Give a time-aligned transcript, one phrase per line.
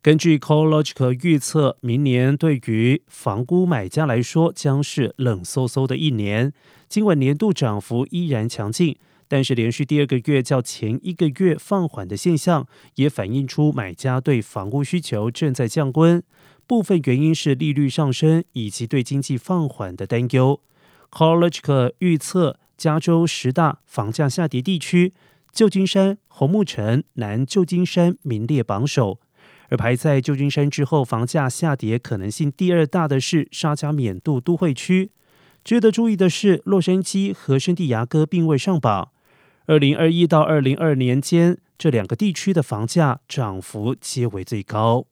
[0.00, 6.52] 根据 CoLogic 预测，明年对于房屋买家来说将是冷飕飕的一年。
[6.88, 16.22] 尽管年度涨幅依然强劲，但是连续第二个月较前一个月放缓的现象，也反映出买家对房屋需求正在降温。
[16.68, 20.60] 部分原因是利率上升以及对经济放缓的担忧。
[21.10, 25.12] CoLogic 预测，加州十大房价下跌地区，
[25.52, 29.18] 旧金山、红木城、南旧金山名列榜首。
[29.68, 35.10] 而排在旧金山之后，房价下跌可能性第二大的是沙加缅度都会区。
[35.62, 39.10] 值得注意的是，洛杉矶和圣地亚哥并未上榜。
[39.66, 45.04] 二零二一到二零二年间，这两个地区的房价涨幅皆为最高。